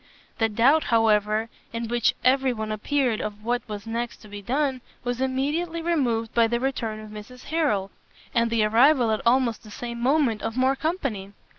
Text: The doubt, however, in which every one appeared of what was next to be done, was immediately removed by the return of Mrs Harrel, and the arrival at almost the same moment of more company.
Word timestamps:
The 0.39 0.49
doubt, 0.49 0.85
however, 0.85 1.47
in 1.71 1.87
which 1.87 2.15
every 2.23 2.53
one 2.53 2.71
appeared 2.71 3.21
of 3.21 3.45
what 3.45 3.61
was 3.69 3.85
next 3.85 4.17
to 4.23 4.27
be 4.27 4.41
done, 4.41 4.81
was 5.03 5.21
immediately 5.21 5.79
removed 5.83 6.33
by 6.33 6.47
the 6.47 6.59
return 6.59 6.99
of 6.99 7.11
Mrs 7.11 7.43
Harrel, 7.43 7.91
and 8.33 8.49
the 8.49 8.63
arrival 8.63 9.11
at 9.11 9.21
almost 9.27 9.61
the 9.61 9.69
same 9.69 10.01
moment 10.01 10.41
of 10.41 10.57
more 10.57 10.75
company. 10.75 11.33